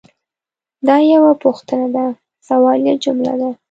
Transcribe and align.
دا 0.87 0.95
یوه 1.13 1.31
پوښتنه 1.43 1.87
ده– 1.95 2.05
سوالیه 2.47 2.93
جمله 3.03 3.33
ده. 3.41 3.49